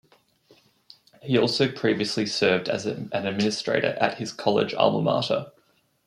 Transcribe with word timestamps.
He 1.21 1.33
had 1.33 1.43
also 1.43 1.71
previously 1.71 2.25
served 2.25 2.67
as 2.67 2.87
an 2.87 3.09
administrator 3.11 3.95
at 4.01 4.17
his 4.17 4.31
college 4.33 4.73
alma 4.73 4.99
mater. 4.99 5.51